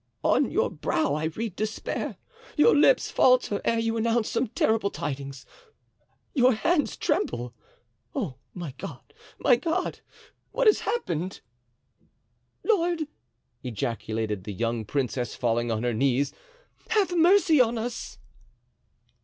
[0.23, 6.97] "On your brow I read despair—your lips falter ere you announce some terrible tidings—your hands
[6.97, 7.53] tremble.
[8.15, 9.13] Oh, my God!
[9.37, 9.99] my God!
[10.53, 11.41] what has happened?"
[12.63, 13.03] "Lord!"
[13.61, 16.33] ejaculated the young princess, falling on her knees,
[16.89, 18.17] "have mercy on us!"